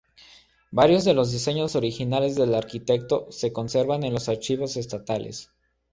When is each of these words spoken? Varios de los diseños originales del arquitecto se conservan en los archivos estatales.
Varios 0.71 1.05
de 1.05 1.13
los 1.13 1.31
diseños 1.31 1.75
originales 1.75 2.33
del 2.33 2.55
arquitecto 2.55 3.27
se 3.29 3.53
conservan 3.53 4.03
en 4.03 4.13
los 4.15 4.29
archivos 4.29 4.75
estatales. 4.75 5.51